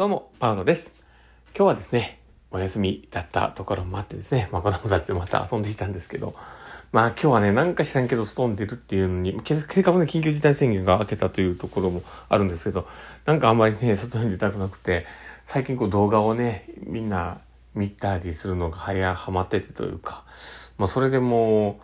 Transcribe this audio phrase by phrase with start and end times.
[0.00, 0.94] どうも、パウロです。
[1.54, 6.34] 今日はですね、お休みだったところもあってですね、まあ子供たちとまた遊んでいたんですけど、
[6.90, 12.88] まあ今日はね、なんか知らんけど外に出るっていうのに、結果もね、緊急事態宣言が明けたというところもあるんですけど、
[13.26, 15.04] なんかあんまりね、外に出たくなくて、
[15.44, 17.42] 最近こう動画をね、みんな
[17.74, 20.24] 見たりするのが早はまっててというか、
[20.78, 21.74] まあそれでもう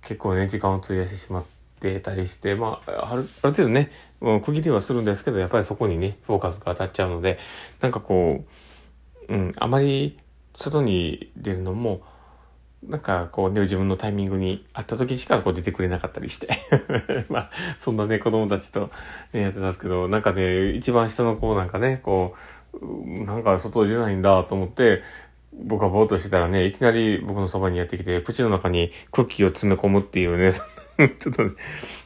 [0.00, 3.90] 結構ね、時間を費やしてしまって、てたりして、まあ、ある、ある程度ね、
[4.20, 7.38] 区切りはするんですけど、やっぱりそこにね、フォーカスが当たっちゃうので、
[7.80, 8.44] なんかこ
[9.28, 10.18] う、うん、あまり
[10.54, 12.02] 外に出るのも、
[12.86, 16.48] なんかこうね、自分のタイミングにあった時しかこう出てくれなかったりして。
[17.28, 18.90] まあ、そんなね、子供たちと、
[19.32, 22.34] ね、やってたんですけど、なんかね、一番下の子なんかね、こ
[22.80, 25.02] う、なんか外出ないんだと思って、
[25.52, 30.50] 僕はぼーっとしてたらね、いきなり僕のそばにやってきて、口の中にクッキーを詰め込むっていうね、
[31.18, 31.50] ちょっとね、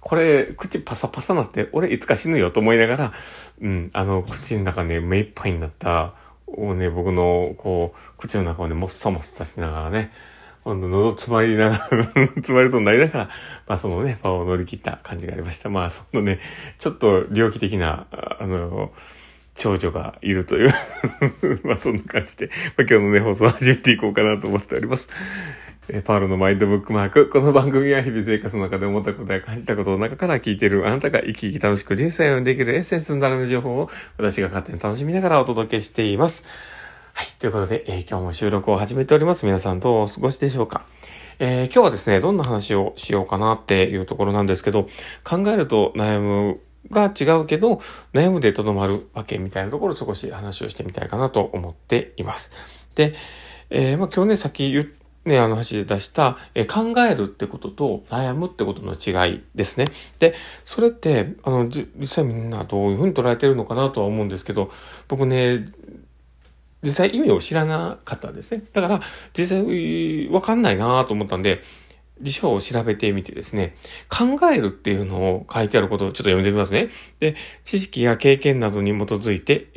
[0.00, 3.12] これ、口パサパサなって、俺いつか死ぬよと思いながら、
[3.60, 6.14] うん、あの、口の中ね、目いっぱいになった、
[6.46, 10.12] をね、僕の、こう、口の中をね、もっさもっさしながらね、
[10.62, 13.30] ほんと喉詰まりながら 詰まりそうになりながら、
[13.68, 15.68] まあそのね、場を乗り切った感じがありました。
[15.68, 16.40] まあそのね、
[16.78, 18.92] ちょっと猟奇的な、あの、
[19.54, 20.70] 長女がいるという
[21.62, 25.08] まあそんな感じで、まあ、今日のね、放送を始めていこうかなと思っております。
[25.88, 27.28] えパールのマインドブックマーク。
[27.28, 36.44] この番組は日々生活の中で思ったことや感じたことの中から聞いているあなたが生き生き楽しく人生をできるエッセンスのなる情報を私が勝手に楽しみながらお届けしています。
[37.14, 37.28] はい。
[37.38, 39.46] ということで、えー、今日も収録を始めております。
[39.46, 40.84] 皆さんどうお過ごしでしょうか
[41.38, 44.88] えー、今日はですね、どんな話をしようかなっていうところなんですけど、
[45.22, 47.80] 考えると悩むが違うけど、
[48.12, 52.50] 悩むでとどまるわけみたいなところを少し話をしてみたいかなと思っています。
[52.96, 53.14] で、
[53.70, 54.84] えー、まあ今日ね、さっき言っ
[55.26, 59.86] ね、あの話で出した、え考えるってことと悩むってことの違いですね。
[60.20, 64.70] で、それって、あの、実際みんなどういうふうに捉えてるのかなとは思うんですけど、
[65.08, 65.66] 僕ね、
[66.82, 68.62] 実際意味を知らなかったんですね。
[68.72, 69.00] だから、
[69.36, 71.60] 実際わかんないなと思ったんで、
[72.20, 73.76] 辞書を調べてみてですね、
[74.08, 76.88] 考えるっていうのを書いてあることをちょっと読んでみますね。
[77.18, 79.68] で、知識や経験などに基づいて、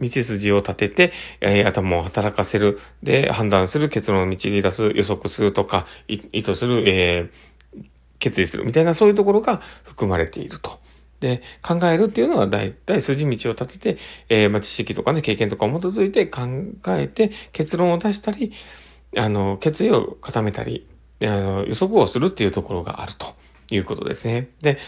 [0.00, 7.84] 道筋を立てて、え、頭を働かせる、で、判断する、結論を導き出す、予測するとか、意図する、えー、
[8.20, 10.78] 決意するみたいなそういうところが含まれていると。
[11.20, 13.98] で、考えるっていうのは大体筋道を立てて、
[14.28, 16.42] えー、ま、知識とかね、経験とかを基づいて考
[16.88, 18.52] えて、結論を出したり、
[19.16, 20.86] あの、決意を固めたり、
[21.22, 23.34] あの、予測をするっていうところがあると
[23.70, 24.48] いうことですね。
[24.60, 24.78] で、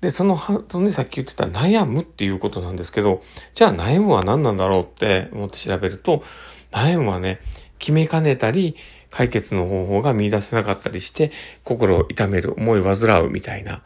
[0.00, 3.22] で、その、そのね、さっき言ってた悩むっていうことなんですけど、
[3.54, 6.22] じゃあ悩むは何なんだろうって思って調べると、
[6.70, 7.40] 悩むはね、
[7.78, 8.76] 決めかねたり、
[9.10, 11.32] 解決の方法が見出せなかったりして、
[11.64, 13.82] 心を痛める、思い煩うみたいな、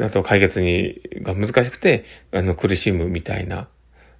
[0.00, 3.68] あと解決に、が難しくて、あの、苦しむみたいな、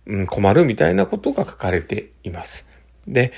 [0.06, 2.68] うん、困るみたいなことが書かれています。
[3.08, 3.32] で、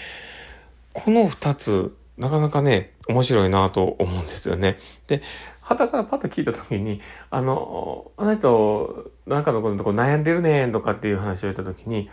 [0.92, 4.78] この二つなかなかね、面白いなと思うんですよね。
[5.06, 5.22] で、
[5.60, 12.10] 肌からパッと聞いた時に、あの、あの人、なんかのこと悩んでるねんとかっていう話を言った時に、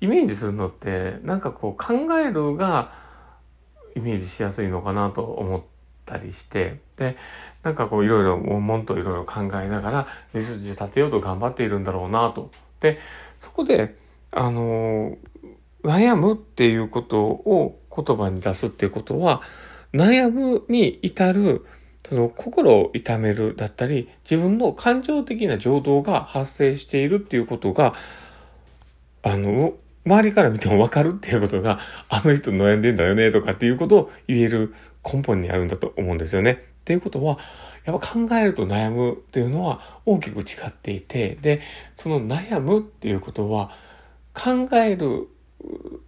[0.00, 2.92] イメージするのって、なんかこう考えるが
[3.96, 5.62] イメージしやすいのかなと思っ
[6.04, 7.16] たりして、で、
[7.62, 12.50] なんかこういろいろ、もんといろいろ考えながら、道筋立てようと頑張っているんだろうなと。
[12.80, 12.98] で、
[13.38, 13.96] そこで、
[14.32, 15.16] あの、
[15.82, 19.42] 悩むっていうことを言葉に出すっていうことは、
[19.92, 21.64] 悩むに至る、
[22.04, 27.94] その心を痛めるだったり、自分の感情的な情動が発生しているっていうことが、
[29.22, 29.74] あの、
[30.06, 36.52] 周りから見てもわかるっていうことが、あの人悩んでんだよねとかっていうことを言える根本にあるんだと思うんですよね。
[36.52, 37.38] っていうことは、
[37.84, 41.60] やっぱ考えると悩むっていうのは大きく違っていて、で、
[41.96, 43.70] その悩むっていうことは、
[44.34, 45.28] 考える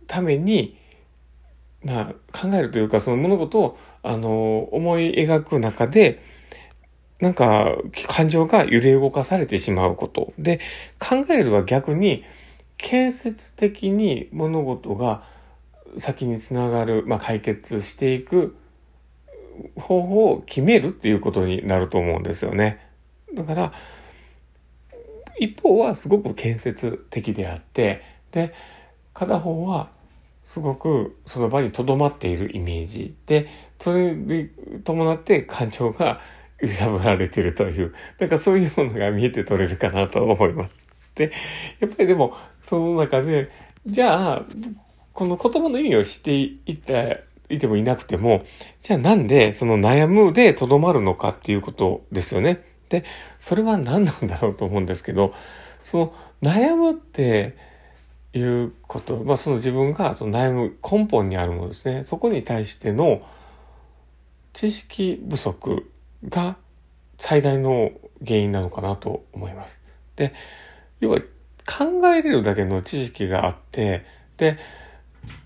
[0.07, 0.80] ために、
[1.85, 6.21] まあ、考えるというか、その物事を、あの、思い描く中で、
[7.21, 7.77] なんか、
[8.09, 10.33] 感情が揺れ動かされてしまうこと。
[10.39, 10.61] で、
[10.99, 12.25] 考えるは逆に、
[12.77, 15.23] 建設的に物事が
[15.99, 18.57] 先につながる、まあ、解決していく
[19.77, 22.87] 方法を決めるっていうことになると思うんですよね。
[23.35, 23.73] だから、
[25.39, 28.03] 一方はすごく建設的であって、
[28.33, 28.55] で、
[29.13, 29.91] 片方は
[30.51, 33.47] すごくその場に留まっているイメージで、
[33.79, 34.49] それに
[34.83, 36.21] 伴って感情が
[36.61, 40.77] 揺さぶられているという、なんかそういうものが見えて取れるかなと思います。
[41.15, 41.31] で、
[41.79, 43.49] やっぱりでも、その中で、
[43.87, 44.45] じゃあ、
[45.13, 48.43] この言葉の意味を知っていて、いてもいなくても、
[48.83, 52.65] じゃあなんでその悩むで留まるのかっていうことですよね。
[52.89, 53.05] で、
[53.39, 55.33] それは何なんだろうと思うんですけど、
[55.85, 57.70] その悩むって、
[58.33, 62.05] いうこと、まあその自分がその悩む根本にあるものですね。
[62.05, 63.23] そこに対しての
[64.53, 65.91] 知識不足
[66.29, 66.57] が
[67.19, 67.93] 最大の
[68.25, 69.81] 原因なのかなと思います。
[70.17, 70.35] で、
[71.01, 71.21] 要は
[71.67, 74.05] 考えれるだけの知識があって、
[74.37, 74.59] で、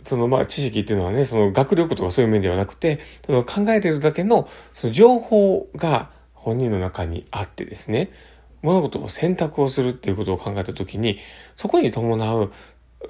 [0.05, 8.11] そのまあ知識っていうのはね、その学力とかそういう面ではなくて、その考えれるだけのその情報が本人の中にあってですね、
[8.63, 11.19] 物事を選択をするっていうことを考えたときに、
[11.57, 12.53] そこに伴う、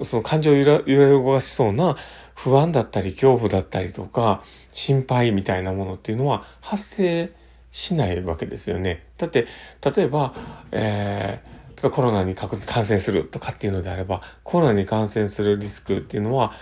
[0.03, 1.97] その感情を揺ら動かしそうな
[2.35, 4.43] 不安だったり恐怖だったりとか
[4.73, 7.31] 心配みたいなものっていうのは発生
[7.75, 9.03] しないわけですよね。
[9.17, 9.47] だって、
[9.81, 10.33] 例えば、
[10.71, 16.53] えー、コロナに感染するとかっていうのであれば、コロナに感染するリスクっていうのは、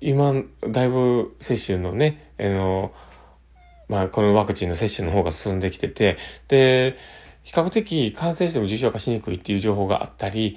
[0.00, 0.34] 今、
[0.68, 2.92] だいぶ接種のね、あの、
[3.88, 6.18] まあ、このワクチンの接種の方が進んできてて、
[6.48, 6.96] で、
[7.44, 10.56] 比較的感染しても重症化しにくいっていう情報があったり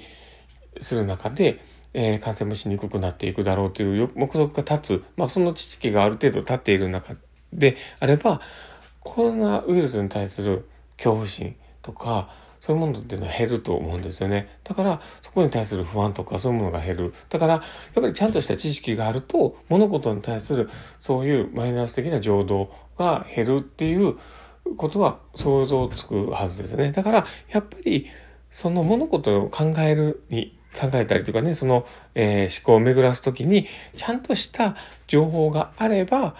[0.80, 1.60] する中で、
[1.94, 7.14] えー、感染もしにくくなっていくだろうという目測が立つ、まあ、その知識がある程度立っている中
[7.52, 8.40] であれば、
[9.00, 12.30] コロナウイルスに対する恐怖心とか、
[12.60, 14.58] そういうものっていうのは減ると思うんですよね。
[14.64, 17.14] だから、そこに対する不安とかそういうものが減る。
[17.28, 17.62] だから、やっ
[17.94, 20.68] ぱりちゃんとした知識があると、物事に対する
[21.00, 24.16] そういうマイナス的な情動が減るっていう
[24.76, 26.92] ことは想像つくはずですね。
[26.92, 28.06] だから、やっぱり、
[28.50, 33.66] その物事を考えるに、考えたりとかね、その、えー、思考を巡らすときに、
[33.96, 34.76] ちゃんとした
[35.06, 36.34] 情報があれば、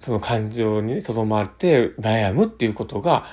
[0.00, 3.26] その感情にとどまって悩むっていうことが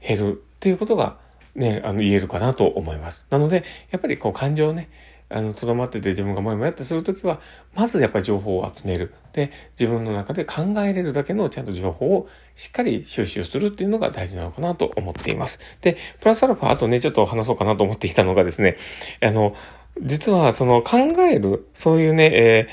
[0.00, 1.18] 減るっていうことが
[1.54, 3.26] ね、あの言えるかなと思います。
[3.30, 4.88] なので、やっぱりこう感情をね、
[5.32, 7.40] あの、とどまってて自分がもやもやってするときは、
[7.74, 9.14] まずやっぱり情報を集める。
[9.32, 15.60] で、自分の中で考えれるだけのちゃんと情報をしっかり収集するっていうのが大事なのかなと思っています。
[15.82, 18.76] で、プラスアルファ、あとね、ちょっと話そうかなと思っていたのがですね、
[19.22, 19.54] あの、
[20.02, 22.68] 実はその考える、そういうね、え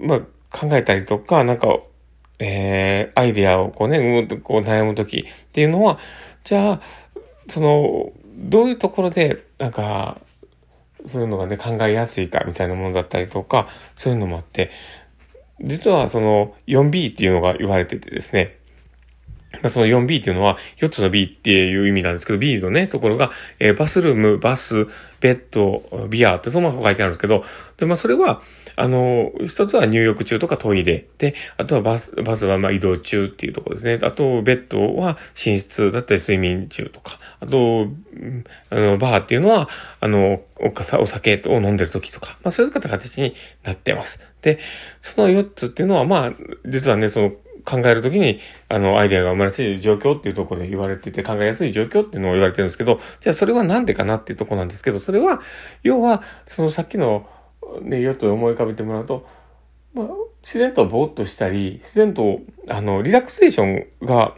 [0.00, 0.20] ー、まあ、
[0.50, 1.78] 考えたりとか、なんか、
[2.40, 5.98] えー、アイディアをこうね、うむこう悩むときっていうのは、
[6.42, 6.80] じゃあ、
[7.48, 10.20] その、どういうところで、なんか、
[11.06, 14.70] そういうのがね、考えやすいかみたいなものだったりとか、そういうのもあって、
[15.60, 18.58] 実はその 4B っていうのが言われててですね、
[19.68, 24.86] その 4B っていうのは4つの B っていう意味なんですけど、B のね、ところが、えー、バスルーム、バス、
[25.20, 27.44] ベッド、ビアってそのまま書いてあるんですけど、
[27.76, 28.42] で、まあそれは、
[28.74, 31.06] あの、一つは入浴中とかトイレ。
[31.18, 33.98] で、あとはバス、バスはまあ移動中っていうところですね。
[34.02, 37.18] あと、ベッドは寝室だったり睡眠中とか。
[37.40, 37.88] あと、
[38.70, 39.68] あの、バーっていうのは、
[40.00, 40.72] あの、お、
[41.02, 42.38] お酒を飲んでる時とか。
[42.42, 44.18] まあそういう形になってます。
[44.42, 44.58] で、
[45.00, 46.32] その4つっていうのは、まあ、
[46.66, 47.32] 実はね、その、
[47.64, 55.40] 考えるときに、あの、アイデアが生まれやすい状況っていうところで言われてて、考えやすい状況っていうのを言われてるんですけど、じゃあそれはなんでかなっていうとこなんですけど、それは、
[55.82, 57.26] 要は、そのさっきの、
[57.82, 59.26] ね、4つ思い浮かべてもらうと、
[59.94, 60.06] まあ、
[60.42, 64.34] 自然とぼーっとしたり、自然と、あの、リラクセーションが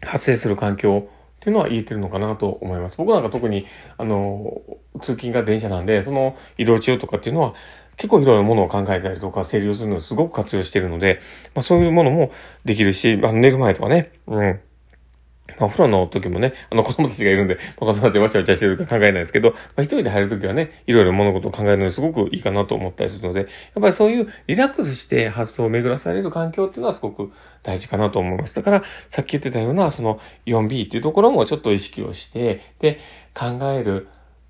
[0.00, 1.08] 発生する環境
[1.42, 2.96] っていうのは言えてるのかなと思います。
[2.96, 3.66] 僕なんか特に、
[3.98, 4.62] あの、
[5.00, 7.54] 通勤が電車なんで、その移動中とかっていうのは、
[7.96, 11.20] 結構いろいろものを考えたりとか整理をするのをすごく活用しているので、
[11.54, 12.32] まあそういうものも
[12.64, 14.60] できるし、あの寝る前とかね、うん。
[15.58, 23.48] まあ、お風呂の時もね、あの子供たちがいるんで、まあ、子供たちわちゃわちゃしてるか考えないですけど、まあ、一人で入る時はね、いろいろ物事を考えるのにすごくいいかなと思ったりするので、やっ
[23.80, 27.32] ぱりそういうリラックスして発想を巡らされる環境っていうのはすごく
[27.62, 28.54] 大事かなと思います。
[28.54, 32.98] だから、さっき言ってたような、その 4B っていうところもちょっと意識をして、で、
[33.34, 34.08] 考える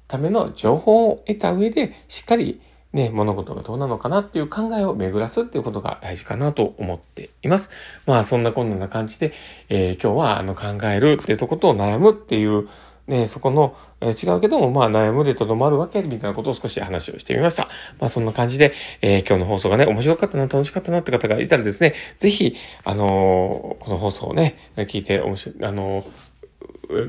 [0.08, 2.60] ための情報を得た上で、しっかり
[2.92, 7.70] ね、物事がどうなのかなっていう考えを巡らすっていうことが大事かなと思っています。
[8.06, 9.32] まあそんなこんな感じで、
[9.68, 12.68] えー、今日はあの考えるっていうとことを悩むっていう、
[13.08, 17.68] ね、そこの、えー、違うけども、まあ悩むでとどまるわけみたいなことを少し話をしてみました。
[17.98, 26.04] まあそんな感じで、えー、今日の放送がね、面白かったな、楽しかったなって方がいたらですね、ぜひ、あのこの放送をね、聞いて面白、あの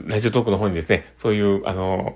[0.05, 2.15] ラジオトークの方にですね、そういう、あの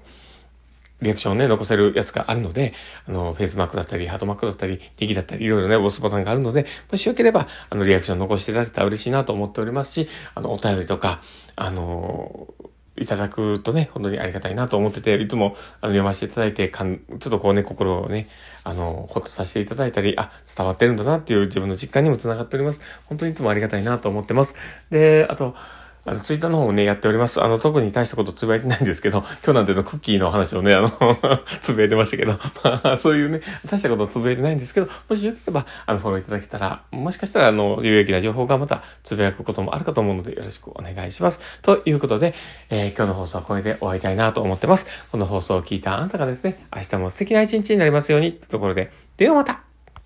[1.01, 2.73] リアクションをね、残せるやつがあるので、
[3.07, 11.21] あの、フェイスマークだったり、ハートマークだったり、リキだったり、いろいろね、押すボタンがあるので、もしよければ、あの、リアクション残していただけたら嬉しいなと思っておりますし、あの、お便りとか、
[11.55, 12.53] あの
[12.99, 18.27] いただくとね、本当にありがたいなと思ってて、いつも、あの、読ませていただいて、かん、ちょっとこうね、心をね、
[18.63, 22.81] あの、ほっとさせていただいたり、あ、伝わってるんだなっていう自分の実感にもつながっております。
[23.05, 24.55] 本当にいつもありがたいなと思ってます。
[24.89, 25.55] で、あと、
[26.07, 27.43] あの、ツイッターの方もね、やっております。
[27.43, 30.89] あの、特に大したことつぶやいてないんですけど、 今日なんてのクッキーの話をね、あの
[31.61, 41.41] つぶやいてましたけど、 まあ、そういうね、大したことつぶやいてないんですけど、もしよければ、あの、フォローいただけたら、もしかしたら、あの、有益な情報がまたつぶやくこともあるかと思うので、よろしくお願いします。
[41.61, 42.33] ということで、
[42.69, 44.87] えー、今日の放送はこれで終わりたいなと思ってます。
[45.11, 49.66] この放送を聞いたあなたがですね、明日も素敵な一日になりますように、というところで、ではまた